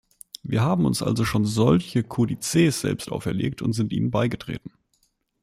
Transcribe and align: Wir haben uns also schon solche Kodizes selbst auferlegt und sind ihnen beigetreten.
Wir 0.41 0.61
haben 0.63 0.85
uns 0.87 1.03
also 1.03 1.25
schon 1.25 1.45
solche 1.45 2.01
Kodizes 2.01 2.81
selbst 2.81 3.11
auferlegt 3.11 3.61
und 3.61 3.73
sind 3.73 3.93
ihnen 3.93 4.09
beigetreten. 4.09 4.71